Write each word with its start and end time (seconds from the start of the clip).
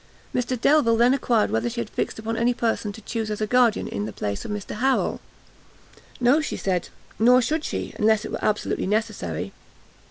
Mr 0.33 0.59
Delvile 0.59 0.95
then 0.97 1.13
enquired 1.13 1.51
whether 1.51 1.69
she 1.69 1.79
had 1.79 1.87
fixed 1.87 2.17
upon 2.17 2.35
any 2.35 2.55
person 2.55 2.91
to 2.91 3.01
choose 3.03 3.29
as 3.29 3.39
a 3.39 3.45
guardian 3.45 3.87
in 3.87 4.05
the 4.07 4.11
place 4.11 4.43
of 4.43 4.49
Mr 4.49 4.77
Harrel. 4.77 5.21
No, 6.19 6.41
she 6.41 6.57
said, 6.57 6.89
nor 7.19 7.39
should 7.39 7.63
she, 7.63 7.93
unless 7.99 8.25
it 8.25 8.31
were 8.31 8.43
absolutely 8.43 8.87
necessary. 8.87 9.53